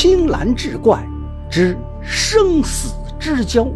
[0.00, 1.04] 青蓝志怪
[1.50, 3.66] 之生死之交。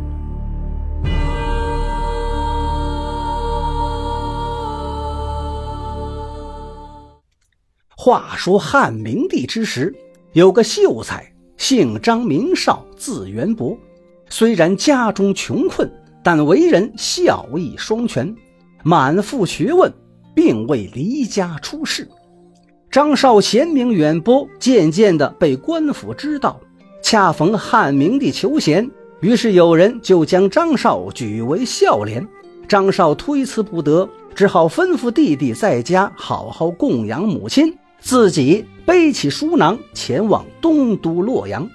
[7.96, 9.92] 话说汉明帝之时，
[10.32, 13.76] 有个秀才，姓张，名绍，字元伯。
[14.28, 15.90] 虽然家中穷困，
[16.22, 18.32] 但为人孝义双全，
[18.84, 19.92] 满腹学问，
[20.36, 22.08] 并未离家出仕。
[22.92, 26.60] 张绍贤名远播，渐渐的被官府知道。
[27.02, 28.86] 恰逢汉明帝求贤，
[29.22, 32.28] 于是有人就将张绍举为孝廉。
[32.68, 37.74] 张绍推辞不得，只好吩咐弟弟在家好好供养母亲。
[37.98, 41.66] 自己背起书囊前往东都洛阳。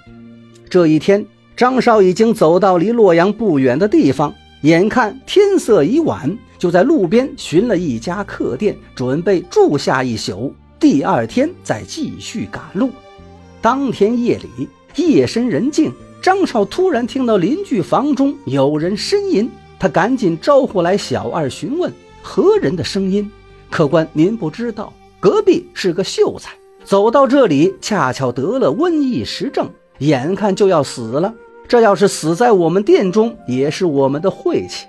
[0.70, 1.26] 这一天，
[1.56, 12.90] 张绍已经走到离洛阳不远的地方，眼看天色已晚，就在路边寻了一家客店，准备住下一宿，第二天再继续赶路。
[13.60, 15.92] 当天夜里，夜深人静，
[16.22, 23.28] 张少突然听到邻居房中有人呻吟，他赶紧招呼来小二询问何人的声音。
[23.68, 24.92] 客官，您不知道。
[25.18, 26.52] 隔壁是个秀才，
[26.84, 31.34] 走到这里恰巧得了瘟疫实症，眼看就要死了。
[31.66, 34.86] 这要是死在我们店中，也是我们的晦气。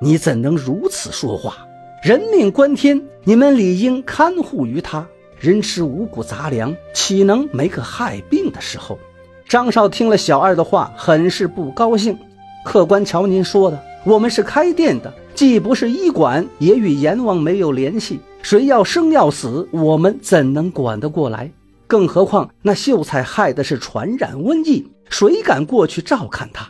[0.00, 1.56] 你怎能如此说话？
[2.04, 5.04] 人命关天，你们理应看护于他。
[5.38, 8.98] 人吃五谷杂粮，岂能没个害病的时候？
[9.48, 12.18] 张少听了小二的话，很是不高兴。
[12.64, 18.18] 客官，瞧您说的，我们是开店的，既不是医馆，也与阎王没有联系。
[18.42, 21.50] 谁要生要死，我们怎能管得过来？
[21.86, 26.68] 更何况那秀才害的是传染瘟疫，谁敢过去照看他？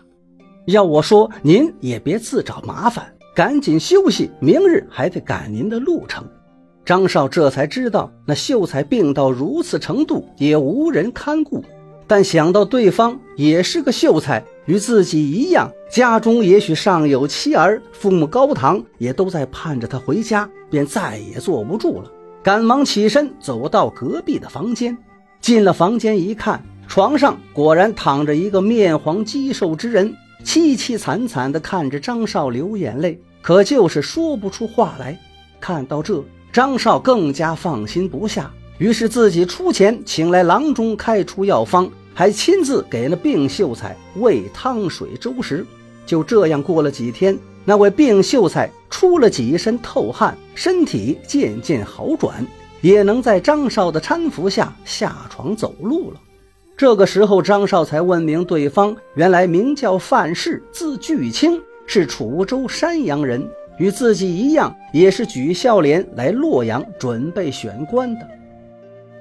[0.66, 6.26] 要我说，您也别自找麻烦，赶紧休息，明日还得赶您的路程。
[6.86, 11.62] 张少这才知道，那秀才病到如此程度，也无人看顾。
[12.06, 22.08] 但想到对方也是个秀才，与自己一样，家中也许尚有妻儿，父母高堂也都在盼着他回家，便再也坐不住了，
[22.40, 24.96] 赶忙起身走到隔壁的房间。
[25.40, 30.14] 进了房间一看，床上果然躺着一个面黄肌瘦之人，
[30.44, 35.18] 凄凄惨惨地看着张少流眼泪，可就是说不出话来。
[35.60, 36.22] 看到这，
[36.56, 38.50] 张少更加放心不下。
[38.78, 45.66] 于是自己出钱请来郎中开出药方，还亲自给了病秀才喂汤水粥食。
[46.06, 52.34] 就这样过了几天，那位病秀才出了几身透汗，身体渐渐好转，
[52.80, 56.18] 也能在张少的搀扶下下床走路了。
[56.74, 63.46] 这个时候，张少才问明对方原来名叫范氏，字巨清，是楚州山阳人，
[63.78, 68.26] 与自己一样，也是举孝廉来洛阳准备选官的。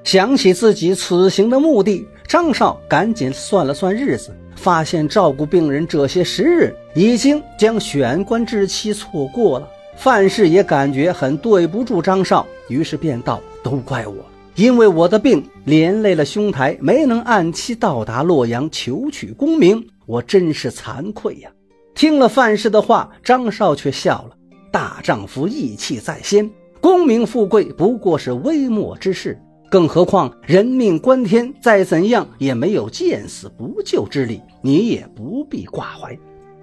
[0.03, 9.67] 想起自己此行的目的，张少赶紧算了算日子，发现照顾病人这些时日已经将选官之期错过了。
[9.97, 14.15] 范氏也感觉很对不住张少，于是便道：“都怪我，
[14.55, 21.49] 因为我的病连累了兄台，没能按期到达洛阳求取功名，我真是惭愧呀。”
[21.95, 24.35] 听了范氏的话，张少却笑了
[24.75, 29.39] ：“大丈夫义气在先，功名富贵不过是微末之事。”
[29.71, 36.19] 更何况人命关天，再怎样也没有见死不救之理，你也不必挂怀。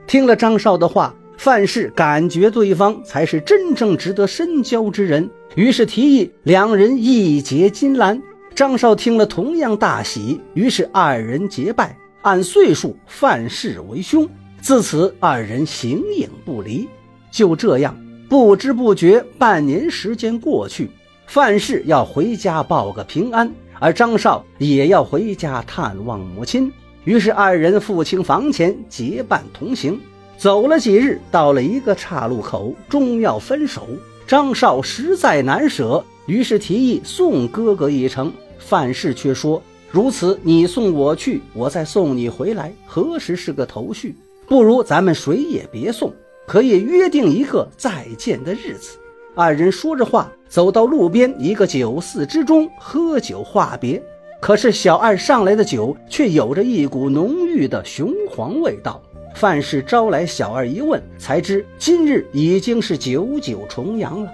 [0.06, 8.22] 听了张少的话，范氏感觉对方才是真正值得深交之人，于是提议两人义结金兰。
[8.54, 14.28] 张少听了同样大喜，于是二人结拜，按岁数范氏为兄。
[14.60, 16.86] 自此二人形影不离。
[17.30, 17.96] 就这样，
[18.32, 20.88] 不知不觉半年时间过去。
[21.26, 26.72] 范氏要回家报个平安，而张少也要回家探望母亲。
[27.04, 30.00] 于是二人付清房钱，结伴同行。
[30.38, 33.86] 走了几日，到了一个岔路口，终要分手。
[34.26, 38.32] 张少实在难舍，于是提议送哥哥一程。
[38.58, 39.62] 范氏却说
[39.92, 44.16] ：“如此，你送我去，我再送你回来，何时是个头绪？
[44.48, 46.10] 不如咱们谁也别送，
[46.46, 48.98] 可以约定一个再见的日子。”
[49.34, 54.02] 二人说着话，走到路边一个酒肆之中，喝酒话别。
[54.40, 59.00] 可是小二上来的酒却有着一股浓郁的雄黄味道。
[59.34, 64.30] 范氏招来小二一问，才知今日已经是九九重阳了。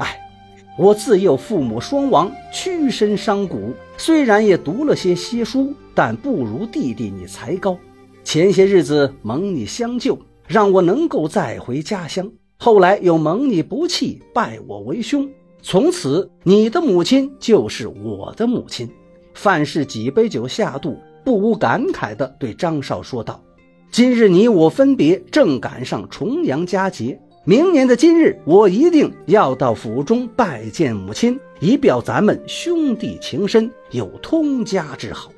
[0.00, 0.20] 哎，
[0.76, 7.78] 我自幼父母双亡，屈身伤骨，虽然也读了些些书，但不如弟弟你才高。
[8.22, 10.18] 前些日子蒙你相救，
[10.48, 12.28] 让我能够再回家乡。
[12.56, 15.30] 后来又蒙你不弃，拜我为兄，
[15.62, 18.88] 从此你的母亲就是我的母亲。
[19.34, 23.40] 范氏几杯酒下肚，不无感慨地对张少说道
[23.92, 27.20] ：“今日你我分别，正赶上重阳佳节。
[27.44, 35.30] 明年的今日，我一定要到府中拜见母亲，以表咱们兄弟情深，有通家之好。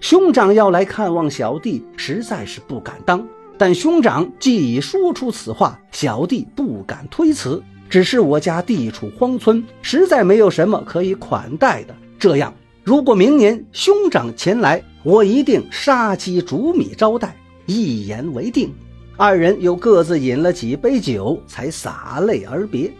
[0.00, 3.26] 兄长要来看望小弟，实在是不敢当。
[3.60, 7.62] 但兄长既已说出此话，小弟不敢推辞。
[7.90, 11.94] 只是我家地处荒村，实在没有什么可以款待的。
[12.18, 17.36] 这样。”如果明年兄长前来，我一定杀鸡煮米招待，
[17.66, 18.72] 一言为定。
[19.18, 22.90] 二人又各自饮了几杯酒，才洒泪而别。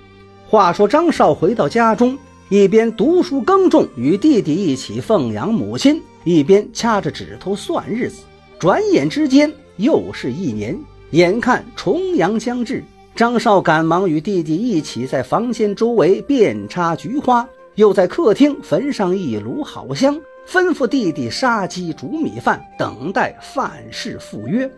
[0.46, 2.18] 话说张少回到家中，
[2.50, 8.24] 一边读书耕种，与弟弟一起奉养母亲，一边掐着指头算日子。
[8.58, 10.78] 转眼之间又是一年，
[11.10, 12.84] 眼看重阳将至，
[13.16, 17.48] 张少赶忙与弟弟一起在房间周围遍插菊花。
[17.76, 20.14] 又在客厅焚上一炉好香，
[20.46, 24.70] 吩咐弟弟杀鸡煮米饭，等待范氏赴约。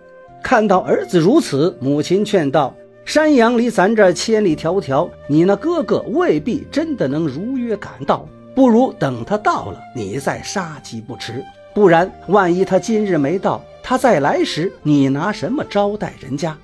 [0.43, 2.73] 看到儿子如此，母亲劝道
[3.05, 11.43] ：“山阳离咱这千里迢迢，你那哥哥未必真的能如约赶到，不如等他到了，你再杀鸡不迟。
[11.75, 16.57] 不然，万一他今日没到，他再来时，你拿什么招待人家？”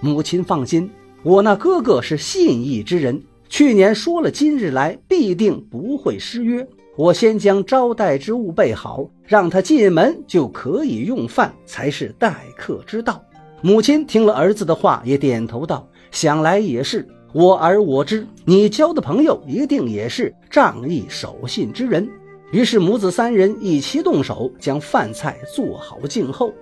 [0.00, 0.90] 母亲放心，
[1.22, 3.22] 我那哥哥是信义之人。
[3.50, 6.66] 去年说了，今日来必定不会失约。
[6.96, 13.22] 我先将招待之物备好，让他进门就可以用饭，才是待客之道。
[13.60, 22.08] 母亲听了儿子的话，也点头道：“想来也是，我而我知，你交的朋友一定也是仗义守信之人。”
[22.52, 26.52] 于是母子三人一起动手，将饭菜做好静候。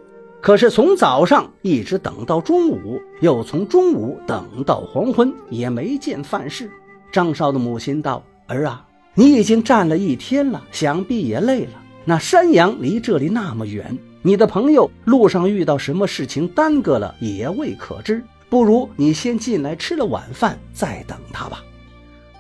[0.40, 6.70] 可是从早上一直等到中午，又从中午等到黄昏，也没见范氏。
[7.10, 11.72] 张少的母亲道：“儿啊，你已经站了一天了，想必也累了。
[12.04, 18.24] 那山羊离这里那么远，你的朋友路上遇到什么事情耽搁了也未可知。
[18.48, 21.64] 不如你先进来吃了晚饭，再等他吧。”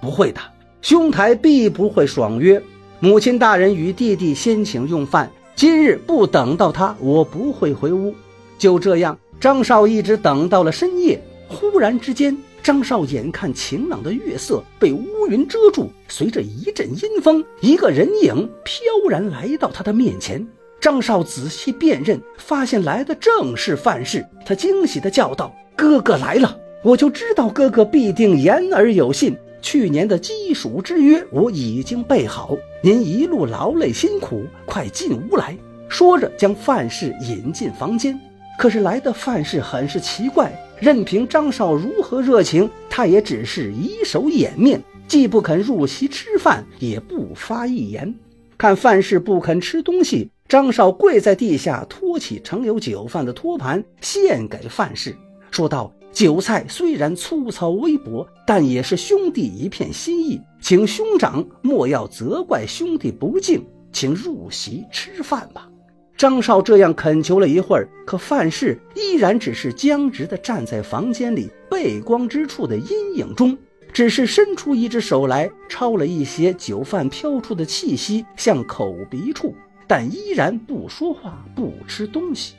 [0.00, 0.40] 不会的，
[0.80, 2.62] 兄台必不会爽约。
[3.02, 8.14] 母亲大人与弟弟先请用饭，今日不等到他，我不会回屋。
[8.58, 11.18] 就这样，张少一直等到了深夜。
[11.48, 12.36] 忽然之间。
[12.62, 20.46] 张少眼看晴朗的月色被乌云遮住，随着一阵阴风，一个人影飘然来到他的面前。
[20.78, 24.22] 张少仔细辨认，发现来的正是范氏。
[24.44, 26.54] 他惊喜地叫道：“哥哥来了！
[26.84, 29.34] 我就知道哥哥必定言而有信。
[29.62, 35.56] 去年的基属之约我已经备好，您一路劳累辛苦，快进屋来。”
[35.88, 38.18] 说着，将范氏引进房间。
[38.58, 40.52] 可是来的范氏很是奇怪。
[40.78, 48.14] 任凭张少如何热情，他也只是以手掩面，既不肯入席吃饭，也不发一言。
[48.56, 55.14] 看范氏不肯吃东西，张少跪在地下，托起盛有酒饭的托盘，献给范氏，
[55.50, 65.68] 说道：“酒菜虽然粗糙微薄，但也是兄弟一片心意，请兄长莫要责怪兄弟不敬，请入席吃饭吧。”
[66.16, 73.56] 张少这样恳求了一会儿，可范氏依然只是僵直地站在房间里背光之处的阴影中，
[73.90, 79.54] 只是伸出一只手来抄了一些酒饭飘出的气息向口鼻处，
[79.86, 82.54] 但依然不说话，不吃东西。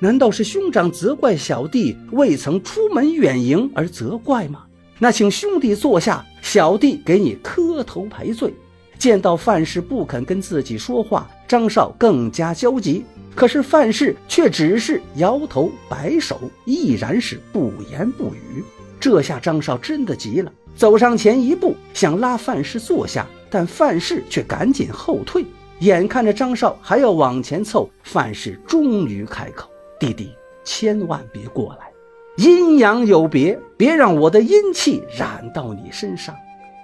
[0.00, 4.64] 难道是兄长责怪小弟未曾出门远迎而责怪吗？
[4.98, 8.52] 那请兄弟坐下，小弟给你磕头赔罪。
[8.98, 13.04] 见到范氏不肯跟自己说话，张少更加焦急。
[13.34, 18.62] 可是范氏却只是摇头摆手，依然是不言不语。
[19.00, 25.44] 这下张少真的急了，走上前一步想拉范氏坐下，但范氏却赶紧后退。
[25.80, 29.68] 眼看着张少还要往前凑，范氏终于开口
[30.04, 31.90] ：“弟弟，千万别过来，
[32.36, 36.34] 阴阳有别，别让我的阴气染到你身上。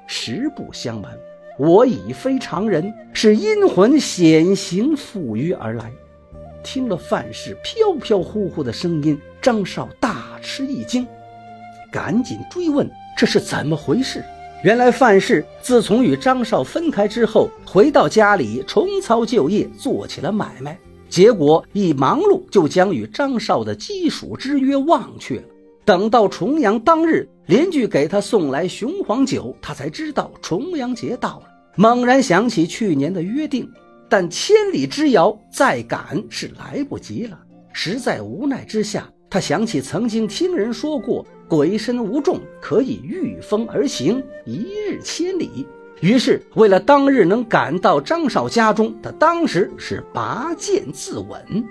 [0.06, 1.10] 实不相瞒。”
[1.58, 5.92] 我已非常人，是阴魂显形附于而来。
[6.62, 11.06] 听了范氏飘飘忽忽的声音，张少大吃一惊，
[11.92, 14.24] 赶紧追问这是怎么回事。
[14.64, 20.78] 原来范氏自从与张少分开之后，回到家里重操旧业，做起了买卖，
[21.10, 25.44] 结果一忙碌就将与张少的基属之约忘却了。
[25.84, 31.42] 等到重阳当日，邻居给他送来雄黄酒，他才知道重阳节到了。
[31.74, 33.68] 猛然想起去年的约定，
[34.08, 37.36] 但千里之遥，再赶是来不及了。
[37.72, 45.66] 实在无奈之下，他想起曾经听人说过，鬼神无众，可以御风而行，一日千里。
[46.00, 51.62] 于是，为了当日能赶到张少家中，他当时是拔剑自刎。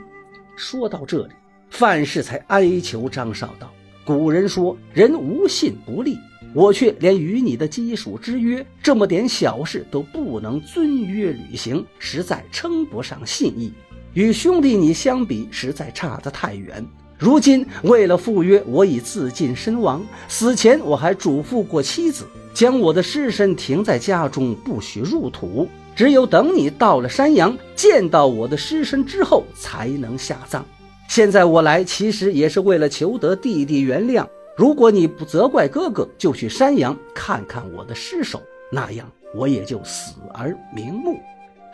[0.55, 1.33] 说到这里，
[1.71, 3.71] 范氏才哀求张少道
[4.05, 6.15] ：“古人说，人无信不立，
[6.53, 13.73] 我却连与你的基础之约这么点小事都不能遵约履行，实在称不上信义。
[14.13, 16.85] 与兄弟你相比，实在差得太远。
[17.17, 20.05] 如今为了赴约，我已自尽身亡。
[20.27, 25.67] 死前我还嘱咐过妻子。”将我的尸身停在家中，不许入土。
[25.95, 30.65] 只有等你到了山阳，见到我的尸身之后，才能下葬。
[31.09, 34.25] 现在我来，其实也是为了求得弟弟原谅。
[34.55, 38.41] 如果你不责怪哥哥，就去山阳看看我的尸首，
[38.71, 41.19] 那样我也就死而瞑目。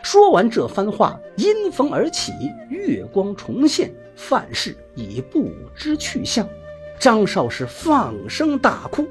[0.02, 2.32] 说完这番话，阴风而起，
[2.68, 6.48] 月光重现，范氏已不知去向。
[6.98, 9.06] 张少是放声大哭。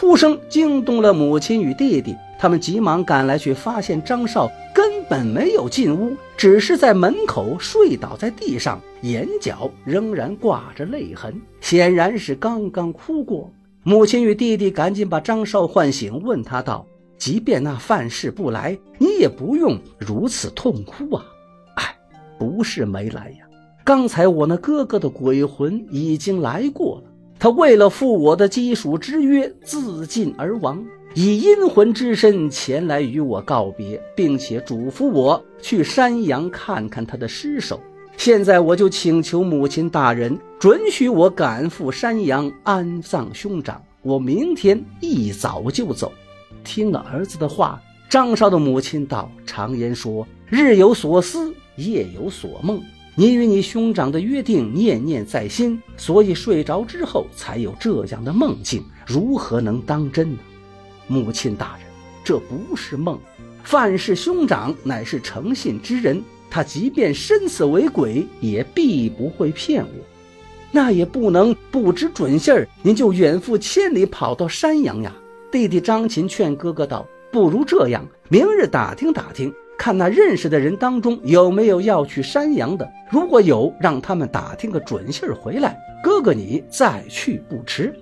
[0.00, 13.50] 哭声惊动了母亲与弟弟，他们急忙赶来，却发现张少根本没有进屋，只是在门口睡倒在地上，眼角仍然挂着泪痕，显然是刚刚哭过。
[13.82, 16.86] 母亲与弟弟赶紧把张少唤醒，问他道
[17.18, 21.24] ：“即便那范氏不来，你也不用如此痛哭啊
[21.74, 21.96] ！”“哎，
[22.38, 23.48] 不是没来呀，
[23.82, 27.02] 刚才我那哥哥的鬼魂已经来过了。”
[27.38, 37.80] 他为了负我的基属之约，自尽而亡，以阴魂之身前来与我告别，并且嘱咐我去山阳看看他的尸首。
[38.16, 46.12] 现在我就请求母亲大人准许我赶赴山阳安葬兄长，我明天一早就走。
[46.64, 47.80] 听了儿子的话，
[48.10, 52.82] 张少的母亲道：“常言说，日有所思，夜有所梦。”
[53.20, 60.38] 你与你兄长的约定念念在心，所以睡着之后才有这样的梦境，如何能当真呢？
[61.08, 61.86] 母亲大人，
[62.22, 63.18] 这不是梦，
[63.64, 70.04] 范氏兄长乃是诚信之人，他即便身死为鬼，也必不会骗我。
[70.70, 75.12] 那也不能不知准信儿，您就远赴千里跑到山阳呀？
[75.50, 85.78] 弟弟张琴劝哥哥道：“不如这样，明日打听打听。”看那认识的人当中有没有要去山阳的，如果有，让他们打听个准信儿回来。
[86.02, 87.94] 哥哥你再去不迟。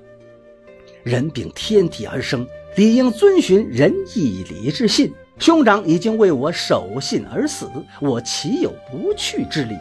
[1.03, 5.13] 人禀天地而生，理应遵循仁义礼智信。
[5.39, 7.69] 兄长已经为我守信而死，
[8.01, 9.77] 我岂有不去之理？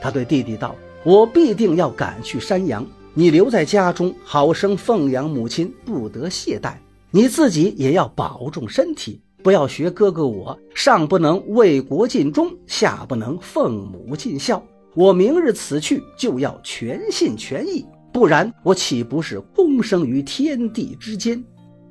[0.00, 0.74] 他对弟弟道
[1.04, 6.72] ：“我必定要赶去山阳，你留在家中，好生奉养母亲，不得懈怠。
[7.10, 14.64] 你自己也要保重身体。”不要学哥哥我，上不能为国尽忠，下不能奉母尽孝。
[14.94, 21.44] 我明日此去就要全心全意，不然我岂不是空生于天地之间？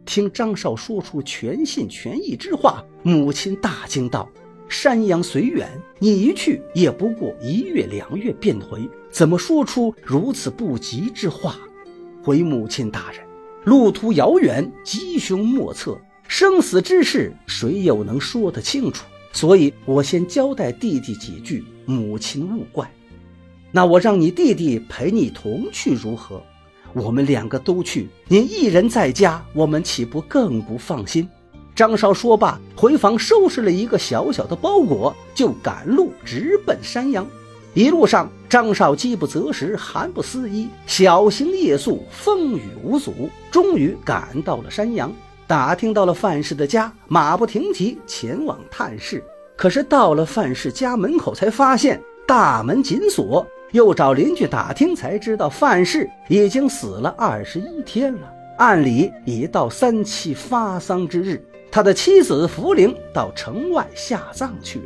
[0.04, 4.28] 听张少说出全心全意之话，母亲大惊道
[4.68, 5.70] ：“山阳虽远，
[6.00, 11.56] 你一去也不过一月两月便回，怎么说出如此不吉之话？”
[12.26, 13.22] 回母亲大人，
[13.64, 15.96] 路途遥远，吉凶莫测。
[16.36, 19.06] 生死之事，谁又能说得清楚？
[19.32, 22.90] 所以我先交代弟弟几句，母亲勿怪。
[23.72, 26.42] 那我让你弟弟陪你同去如何？
[26.92, 31.30] 我们两个都去，您一人在家，我们岂不更不放心？
[31.76, 37.28] 张少说罢，回房收拾了一个小小的包裹，就赶路直奔山阳。
[37.76, 45.14] 一路上，张少饥不择食，寒不思衣，小行夜宿，风雨无阻，终于赶到了山阳。
[45.48, 49.24] 打听到了范氏的家，马不停蹄前往探视。
[49.56, 53.46] 可是到了范氏家门口，才发现大门紧锁。
[53.72, 58.32] 又找邻居打听，才知道范氏已经死了二十一天了。
[58.60, 64.86] 按理已到三七发丧之日，他的妻子福陵到城外下葬去了。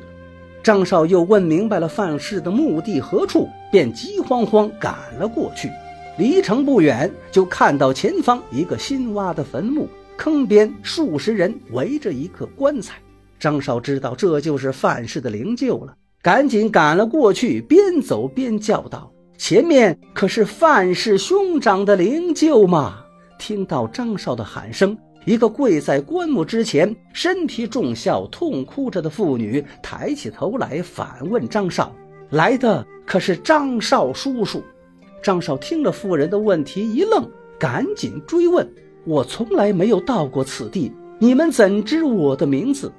[0.64, 5.70] 张少又问明白了范氏的墓地何处，便急慌慌赶了过去。
[6.18, 9.88] 离城不远，就看到前方一个新挖的坟墓。
[10.18, 12.96] 坑边数十人围着一个棺材，
[13.40, 23.04] 张少知道这就是范氏的灵柩了，赶紧赶了过去，边走边叫道：“前面可是范氏兄长的灵柩吗？”
[23.40, 31.96] 听到张少的喊声，一个跪在棺木之前、身披重孝、痛哭着的妇女抬起头来反问张少
[32.32, 34.64] ：“来的可是张少叔叔？”
[35.22, 38.68] 张少听了妇人的问题一愣，赶紧追问。
[39.08, 42.92] 我从来没有到过此地，你们怎知我的名字？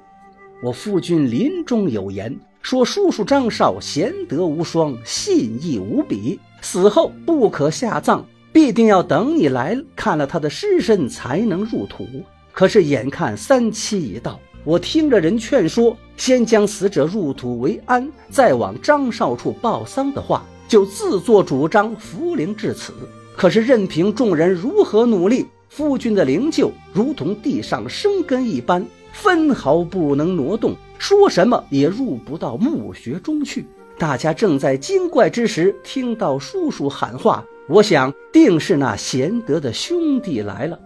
[0.63, 12.07] 我父君临终有言，说叔叔张少贤德无双，信义无比，死后不可下葬，必定要等你来看了他的尸身才能入土。
[12.51, 22.93] 可是眼看三七已到，我听着人劝说，先将死者入土为安，再往张少处报丧的话，就自作主张扶灵至此。
[23.37, 28.83] 可是任凭众人如何努力，夫君的灵柩如同地上生根一般，
[29.13, 33.65] 分毫不能挪动，说什么也入不到墓穴中去。
[33.97, 40.77] 大家正在惊怪之时，听到叔叔喊话，我想定是那贤德的兄弟来了。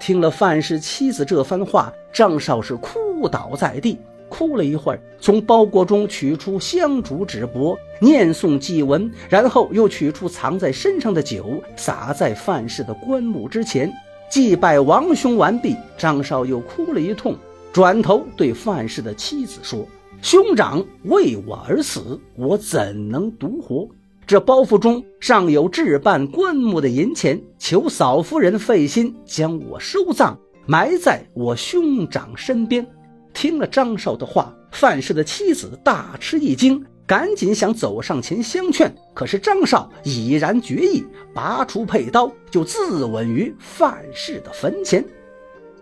[0.00, 3.98] 听了范氏妻子这番话，张少是哭倒在地，
[4.30, 13.92] 哭了一会儿，从包裹中取出香烛纸帛，念诵祭文，然后又取出藏在身上的酒，洒在范氏的棺木之前，
[14.30, 15.76] 祭拜王兄完毕。
[15.98, 17.36] 张少又哭了一通，
[17.72, 19.86] 转头对范氏的妻子说
[20.22, 23.86] ：“兄长为我而死，我怎能独活？”
[24.26, 32.86] 这包袱中尚有置办棺木的银钱，求嫂夫人费心将我收葬，埋在我兄长身边。
[33.34, 45.04] 听了张少的话，范氏的妻子大吃一惊，赶紧想走上前相劝，可是张少已然决意，拔出佩刀就自刎于范氏的坟前。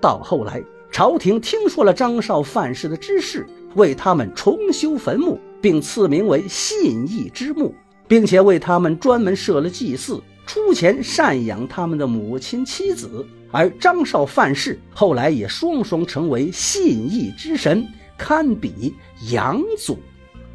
[0.01, 7.75] 到后来，朝廷听说了张少、范氏的之事，为他们重修坟墓，并赐名为信义之墓。
[8.07, 18.95] 并且为他们专门设了祭祀，出钱赡养他们的母亲妻子，而张少、范氏后来也双双成为信义之神，堪比
[19.31, 19.99] 杨祖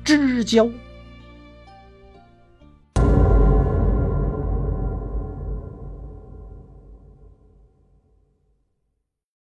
[0.03, 0.69] 知交。